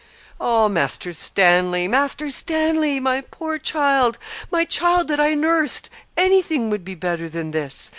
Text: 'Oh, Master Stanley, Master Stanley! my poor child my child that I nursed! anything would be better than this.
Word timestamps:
'Oh, 0.39 0.67
Master 0.67 1.13
Stanley, 1.13 1.87
Master 1.87 2.31
Stanley! 2.31 2.99
my 2.99 3.21
poor 3.29 3.59
child 3.59 4.17
my 4.49 4.65
child 4.65 5.07
that 5.09 5.19
I 5.19 5.35
nursed! 5.35 5.91
anything 6.17 6.71
would 6.71 6.83
be 6.83 6.95
better 6.95 7.29
than 7.29 7.51
this. 7.51 7.89